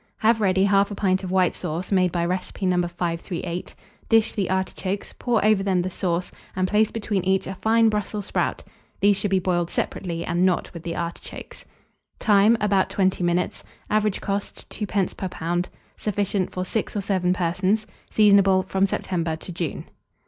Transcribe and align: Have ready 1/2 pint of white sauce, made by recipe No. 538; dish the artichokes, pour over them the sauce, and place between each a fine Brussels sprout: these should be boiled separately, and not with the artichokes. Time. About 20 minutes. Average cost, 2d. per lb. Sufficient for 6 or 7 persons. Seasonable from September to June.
Have 0.17 0.41
ready 0.41 0.65
1/2 0.65 0.97
pint 0.97 1.23
of 1.23 1.29
white 1.29 1.53
sauce, 1.53 1.91
made 1.91 2.11
by 2.11 2.25
recipe 2.25 2.65
No. 2.65 2.75
538; 2.81 3.75
dish 4.09 4.33
the 4.33 4.49
artichokes, 4.49 5.13
pour 5.19 5.45
over 5.45 5.61
them 5.61 5.83
the 5.83 5.91
sauce, 5.91 6.31
and 6.55 6.67
place 6.67 6.89
between 6.89 7.23
each 7.23 7.45
a 7.45 7.53
fine 7.53 7.87
Brussels 7.87 8.25
sprout: 8.25 8.63
these 8.99 9.15
should 9.15 9.29
be 9.29 9.37
boiled 9.37 9.69
separately, 9.69 10.25
and 10.25 10.43
not 10.43 10.73
with 10.73 10.81
the 10.81 10.95
artichokes. 10.95 11.65
Time. 12.17 12.57
About 12.59 12.89
20 12.89 13.23
minutes. 13.23 13.63
Average 13.91 14.21
cost, 14.21 14.67
2d. 14.69 15.15
per 15.17 15.27
lb. 15.27 15.65
Sufficient 15.97 16.49
for 16.51 16.65
6 16.65 16.95
or 16.95 17.01
7 17.01 17.31
persons. 17.31 17.85
Seasonable 18.09 18.63
from 18.63 18.87
September 18.87 19.35
to 19.35 19.51
June. 19.51 19.85